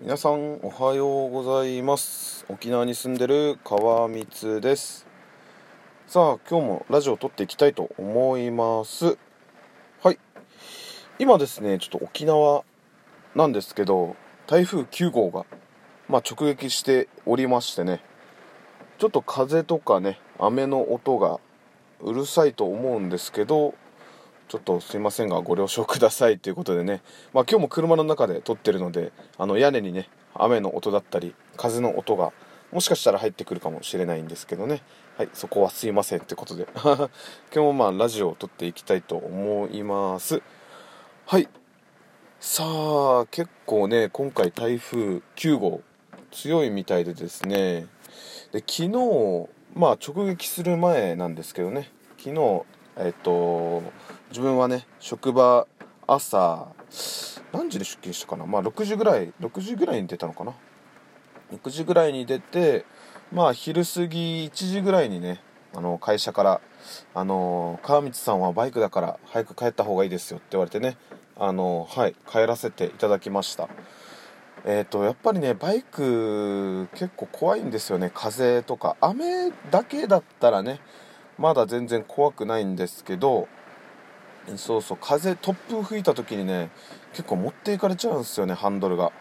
[0.00, 2.46] 皆さんおはようございます。
[2.48, 5.06] 沖縄に住んでる川光です。
[6.06, 9.18] さあ今日もラジオを撮っていきたいと思います。
[10.02, 10.18] はい。
[11.18, 12.64] 今ですねちょっと沖縄
[13.34, 14.16] なんですけど
[14.46, 15.44] 台風9号が
[16.08, 18.00] まあ、直撃しておりましてね
[18.98, 21.38] ちょっと風とかね雨の音が
[22.00, 23.74] うるさいと思うんですけど
[24.50, 32.32] ちょっとすいませんがご了承くださいということでね、まあ、今日も車の中で撮ってるのであの屋根にね雨の音だったり風の音が
[32.72, 34.82] もしかしたら入ってくるかもしれないんですけどね。
[35.16, 36.66] はいそこはすいませんってことで。
[36.82, 37.08] 今
[37.52, 40.42] 日もまあラジオを撮っていきたいと思います。
[41.26, 41.48] はい。
[42.40, 45.80] さあ結構ね今回台風9号
[46.32, 47.86] 強いみたいでですね。
[48.50, 51.92] で昨日まあ直撃する前なんですけどね。
[52.18, 52.62] 昨日
[52.96, 53.82] えっと
[54.30, 55.66] 自分はね職場
[56.06, 56.68] 朝
[57.52, 58.46] 何時に出勤したかな？
[58.46, 60.54] まあ6時ぐらい6時ぐらいに出たのかな
[61.52, 62.84] ？6時ぐらいに出て
[63.32, 65.40] まあ昼過ぎ1時ぐらいにね
[65.74, 66.60] あの会社から
[67.14, 70.96] あの川道さんはバイクだから早く帰った方がいいですよって言われてね
[71.36, 73.68] あのはい帰らせていただきました。
[74.64, 78.10] えっ、ー、とやっぱりねバイク結構怖いんですよね。
[78.12, 80.80] 風とか雨だけだったらね
[81.40, 83.48] まだ全然怖くないんですけど
[84.56, 86.70] そうそう風突風吹いた時にね
[87.12, 89.12] 結構持っていかれちゃうんですよねハンドルが。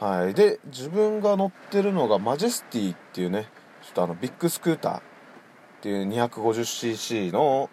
[0.00, 0.34] はい。
[0.34, 3.48] で自分が乗ってるのがマジェスティっていうね
[3.82, 5.02] ちょっとあのビッグスクーターっ
[5.80, 7.70] ていう 250cc の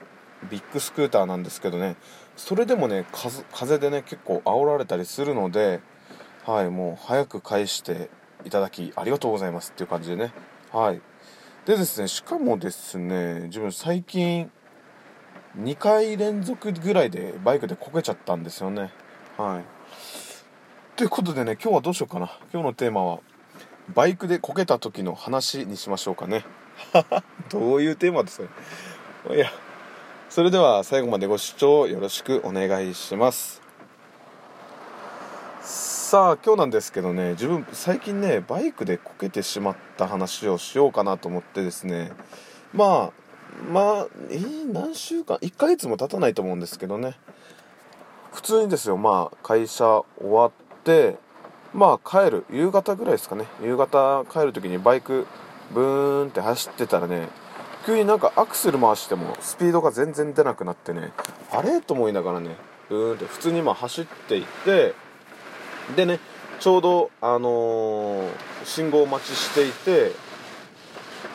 [0.49, 1.95] ビッグスクーターなんですけどね
[2.37, 5.81] それでもね風でね結構煽られたりするので
[6.45, 8.09] はいもう早く返して
[8.45, 10.31] いただきありがとうございますっていう感じでね
[10.71, 11.01] はい。
[11.65, 14.51] でですねしかもですね自分最近
[15.57, 18.91] 2回連続ぐらいでバイクでこけちゃったんですよね。
[19.37, 19.63] はい。
[20.97, 22.37] ということでね今日はどうしようかな。
[22.51, 23.19] 今日のテーマは
[23.93, 26.43] バイクでこけた時の話にしましょうかね。
[27.49, 29.49] どういうテーマですかいや
[30.29, 33.61] それでは最後までご視聴よろしくお願いします。
[36.13, 42.11] さあ今日なんですけどね自分最近ねバイクでこけてしまった話をしようかなと思ってですね
[42.71, 43.11] まあ
[43.71, 47.15] まあえー、何週間1ヶ月も経たないと思うんですけどね
[48.31, 50.51] 普通にですよまあ会社終わっ
[50.83, 51.17] て
[51.73, 55.25] まあ帰る夕方ぐらいですかね夕方帰る時にバイク
[55.73, 57.27] ブーンって走ってたらね
[57.87, 61.11] 急になんかアクセル回してもスピードが全然出なくなってね
[61.51, 61.81] あれ？
[61.81, 62.55] と思いながらね
[62.87, 64.93] ブーンって普通にまあ走っていって
[65.95, 66.19] でね
[66.59, 68.31] ちょうど、あのー、
[68.63, 70.11] 信号待ちしていて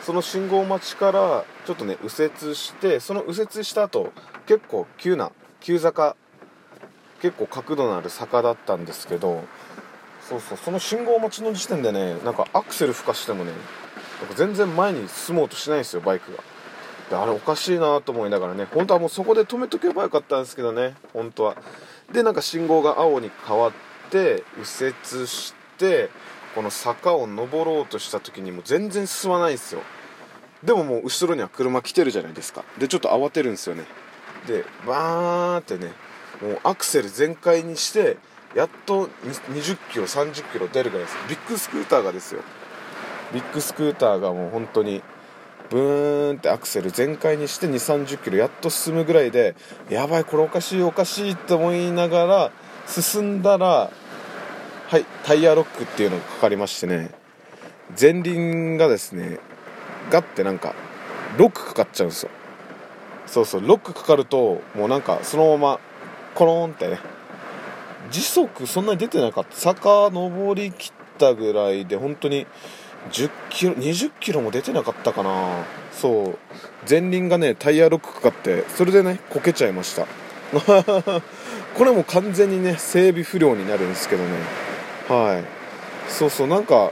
[0.01, 4.11] その信号待ちからちょっとね右折してその右折した後
[4.47, 6.15] 結構急な急坂
[7.21, 9.43] 結構角度のある坂だったんですけど
[10.27, 13.51] そうそうその信号待ちの時点でねなんかアクセル吹かしてもね
[14.21, 16.43] なんか全然前に進もうとしないんですよバイクが。
[17.09, 21.55] であれおかしいなと思いながらね本当はもうそこで止めとけばよかったんですけどね本当は。
[22.11, 26.09] でなんか信号が青に変わってて右折して
[26.55, 29.81] この坂を登ろうとした時にも全然進まないんですよ。
[30.63, 32.65] でももう後ろには車来てるじゃないですか。
[32.77, 33.85] でちょっと慌てるんですよね。
[34.47, 35.91] でバーンってね
[36.41, 38.17] もうアクセル全開にして
[38.55, 41.17] やっと20キロ30キロ出るぐらいです。
[41.29, 42.41] ビッグスクーターがですよ。
[43.33, 45.03] ビッグスクーターがもう本当に
[45.69, 49.55] ブーンってアクセル全開にして2 3 0キロやっと進むぐらいで
[49.89, 52.51] やばいこれおかしいおかしいって思いながら
[52.89, 53.91] 進んだら
[54.87, 57.11] はいタイヤロックっていうのがかかりましてね
[57.99, 59.39] 前輪がですね
[60.09, 60.73] ガッてなんか
[61.37, 62.29] ロックかかっちゃうんですよ。
[63.27, 65.79] そうそうロックかかるともうなんかそのまま
[66.33, 66.99] コロンってね
[68.09, 69.55] 時速そんなに出てなかった。
[69.55, 72.47] 坂登りきったぐらいで本当に
[73.11, 75.63] 10キロ20キロも出てなかったかな。
[75.91, 76.37] そう
[76.89, 80.07] 前輪がねタイヤロックかかってそれでねこけちゃいました。
[81.75, 84.29] これも完全にね整備不良になるんですけどね。
[85.07, 85.43] はい。
[86.11, 86.91] そうそうなんか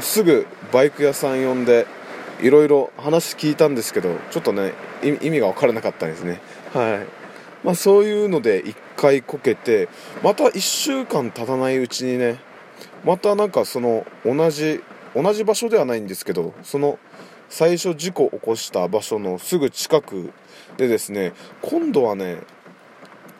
[0.00, 1.86] すぐバイク屋さん呼んで
[2.40, 4.72] いろいろ話聞いたんですけどちょっとね
[5.02, 6.40] 意味が分からなかったんですね。
[6.72, 7.06] はい。
[7.64, 9.88] まあそういうので1回こけて
[10.22, 12.40] また1週間経たないうちにね
[13.04, 14.82] またなんかその同じ
[15.14, 16.98] 同じ場所ではないんですけどその
[17.48, 20.32] 最初事故を起こした場所のすぐ近く
[20.78, 22.38] でですね今度はね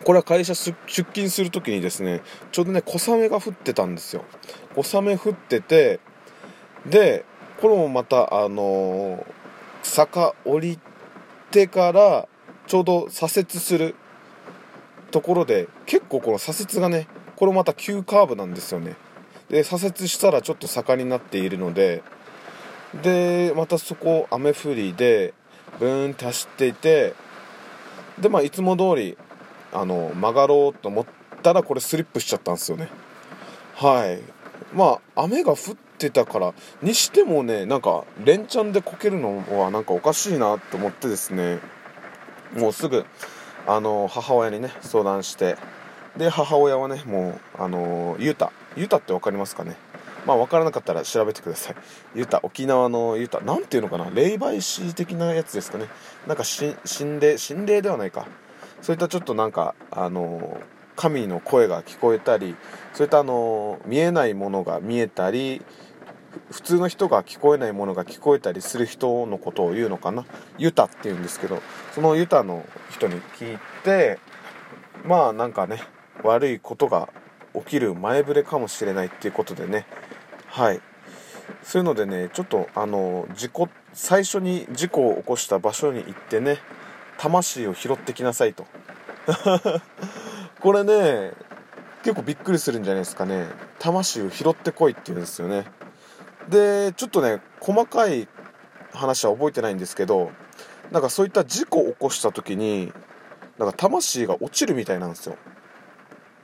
[0.03, 2.21] これは会社出勤する時にですね
[2.51, 4.25] ちょうどね小雨が降ってたんですよ。
[4.75, 5.99] 小雨降ってて
[6.85, 7.25] で
[7.61, 9.25] これもまたあのー、
[9.83, 10.79] 坂降り
[11.51, 12.27] てから
[12.67, 13.95] ちょうど左折する
[15.11, 18.95] ところで結構この左折がねこれまた急カーブなんですよね。
[19.49, 22.01] で左折したらちょっと坂になっているので
[23.01, 25.33] でまたそこ雨降りで
[25.79, 27.13] ブーンって走っていて
[28.19, 29.17] でまあいつも通り
[29.73, 31.05] あの曲がろうと思っ
[31.41, 32.87] たらこれスリップしちゃったんですよね。
[33.75, 34.21] はい。
[34.73, 41.59] まあ雨が降ってたからにしてもねなんか連チャンでこけるのはなんかおかしいなと思ってですね。
[42.57, 43.05] もうすぐ
[43.67, 45.57] あの母親にね相談して。
[46.17, 48.51] で母親はねもうあのユタ。
[48.77, 49.75] ユタって分かりますかね？
[50.25, 51.75] まあ分からなかったら調べてください。
[52.15, 53.39] ユタ沖縄のユタ。
[53.41, 54.11] なんていうのかな？
[54.11, 55.87] 霊媒師的なやつですかね。
[56.27, 56.75] なんか心
[57.19, 58.27] 霊心霊ではないか。
[58.83, 60.61] そういったちょっとなんかあの
[60.97, 62.55] 神の声が聞こえたり
[62.93, 65.61] そういったあの見えないものが見えたり
[66.51, 70.25] 普通の人が聞こえないものが聞こえたりする人のことを言うのかな。
[70.57, 71.61] ユタって言うんですけど
[71.93, 74.19] そのユタの人に聞いて
[75.05, 75.79] まあなんかね
[76.21, 77.07] 悪いことが
[77.55, 79.85] 起きる前触れかもしれないっていうことでね。
[80.47, 80.81] はい。
[81.63, 86.57] そういうのでねちょっとあの事故最初に事故を起こした場所に行ってね
[87.23, 88.65] 魂を拾ってきなさいと。
[90.59, 91.31] これね
[92.03, 93.45] 結構びっくりするんじゃないですかね。
[93.79, 95.63] 魂を拾ってこいって言うんですよね。
[96.49, 98.27] でちょっとね細かい
[98.91, 100.31] 話は覚えてないんですけど
[100.91, 102.91] なんかそういった事故を起こした時に
[103.57, 105.37] なんか魂が落ちるみたいなんですよ。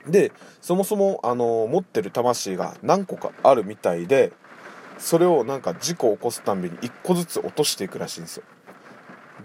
[0.06, 0.32] で
[0.62, 4.32] そもそもあの持ってる魂が何個かあるみたいで
[4.96, 8.44] それをなんか事故を起こすたんびに1個ずつ落としていくらしいんですよ。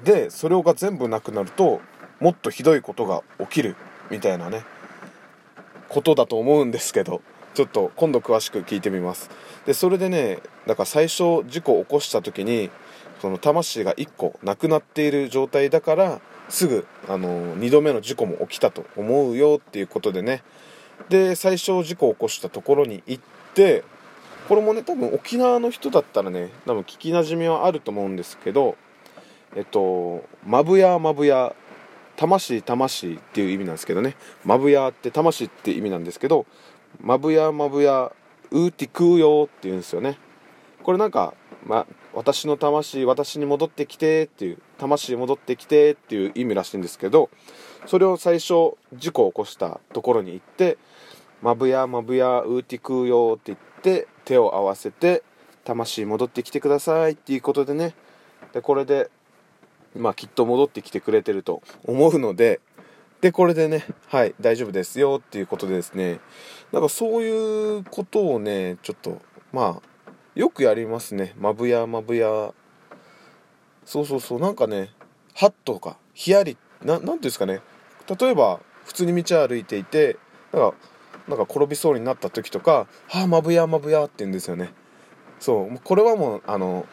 [0.04, 1.82] でそれが全部なくなると
[2.20, 3.76] もっとひどいことが起きる
[4.10, 4.64] みたいなね
[5.90, 7.22] ことだと思うんですけど
[7.54, 9.30] ちょっと今度詳しく聞いてみます。
[9.66, 12.70] でそれでねだから最初事故を起こした時に
[13.22, 16.20] その魂が1個なくなっている状態だから
[16.50, 20.44] すぐあの2度目の事故も起きたと思うよっていうことでね。
[21.10, 23.84] で最初事故を起こしたところに行って
[24.48, 28.76] これもね多分沖縄の人だったらね多分聞きなじみはあると思うんですけど
[29.56, 31.56] えっと「まぶやまぶや」
[32.16, 34.16] 魂魂っていう意味なんですけどね。
[34.46, 36.46] まぶやって魂って意味なんですけど
[37.02, 38.12] まぶやまぶや
[38.52, 40.18] うーティクーよって言うんですよね。
[40.84, 41.34] これなんか、
[41.66, 47.30] ま、私の魂私に戻ってきてっていう魂戻ってきてっていう意味らしいんですけど
[47.88, 50.78] それを最初事故を起こしたところに行って
[51.42, 55.24] まぶやまぶやうーティクーよって言って手を合わせて
[55.64, 57.96] 魂戻ってきてくださいっていうことでね。
[58.54, 59.10] でこれで
[59.96, 62.60] まあきっと戻ってきてくれてると思うので
[63.22, 66.20] でこれでねはい大丈夫ですよっていうことでですね。
[66.72, 69.22] なんかそういうことをねちょっと
[69.52, 71.34] まあよくやりますね。
[71.40, 72.54] まぶやまぶや。
[73.86, 74.40] そうそうそう。
[74.40, 74.90] なんかね
[75.34, 77.62] ハッとかヒヤリななんていうんですかね。
[78.20, 80.18] 例えば普通に道歩いていて
[80.54, 80.78] なんか
[81.28, 84.72] なんか転びそうになった時とか「はあまぶやまぶや」って言うんですよね。
[85.40, 85.80] そう。
[85.84, 86.86] これはもうあの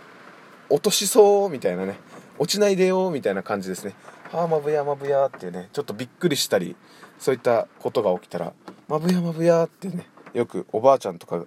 [0.70, 1.96] 落としそうみたいなね。
[2.42, 3.94] 落ちないでよみたいな感じですね。
[4.32, 6.74] はあまぶやまぶやっていうねちょっとびっくりしたり
[7.20, 8.52] そういったことが起きたら
[8.88, 11.44] まぶやまぶやってねよくおばあちゃんとか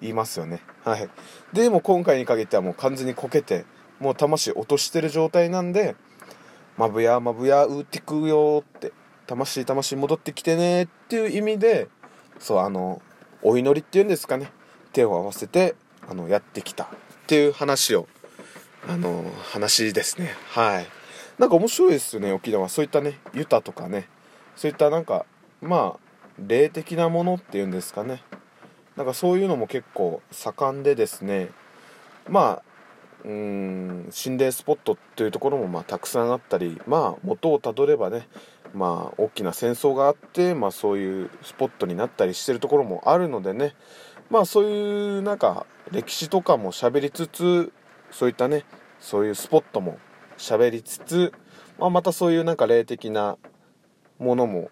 [0.00, 0.62] 言いますよね。
[0.82, 1.10] はい。
[1.52, 3.66] でも今回に限ってはもう完全にこけて
[3.98, 5.94] もう魂落としてる状態なんで
[6.78, 8.92] まぶやまぶやうってくよって
[9.26, 11.88] 魂魂戻ってきてねっていう意味で
[12.38, 13.02] そうあの
[13.42, 14.50] お祈りっていうんですかね。
[14.94, 15.74] 手を合わせて
[16.08, 16.88] あのやってきたっ
[17.26, 18.08] ていう話を
[18.88, 20.34] あの話ですね。
[20.48, 20.86] はい。
[21.38, 22.68] なんか面白いですよね沖縄。
[22.68, 24.08] そういったねユタとかね。
[24.56, 25.26] そういったなんか
[25.60, 26.00] まあ
[26.38, 28.22] 霊的なものっていうんですかね。
[28.96, 31.48] なんかそういうのも結構盛んでですね。
[32.28, 32.62] まあ
[33.24, 38.28] うん心霊スポットっていうところもまあたくさんあったりまあ元をたどればね
[38.72, 43.74] まあ大きな戦争があってまあそういうスポットになったりしてるところもあるのでね。
[44.30, 47.72] まあそういうなんか歴史とかも喋りつつ
[48.10, 48.64] そういったね
[49.00, 49.98] そういうスポットも
[50.36, 51.32] 喋りつつ、
[51.78, 53.36] まあ、またそういうなんか霊的な
[54.18, 54.70] ものも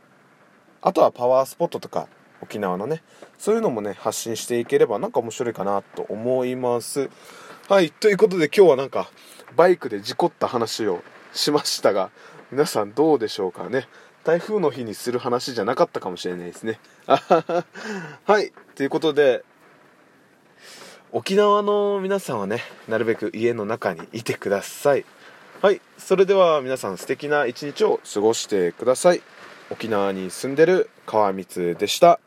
[0.81, 2.09] あとはパワースポットとか
[2.41, 3.03] 沖縄のね
[3.39, 7.11] そういうのもね発信していければなんか面白いかなと思います。
[7.69, 9.11] はいということで今日はなんか
[9.57, 11.03] バイクで事故った話を
[11.33, 12.11] しましたが
[12.51, 13.89] 皆さんどうでしょうかね。
[14.25, 16.79] 台風の日にする話じゃなかったかもしれないですね。
[17.07, 19.45] はいということで
[21.11, 25.07] 沖縄の皆さんはねなるべく家の中にいてください。
[25.63, 29.23] はいそれでは皆さん素敵な一日を過ごしてください。
[29.71, 32.21] 沖縄に住んでる川光でした。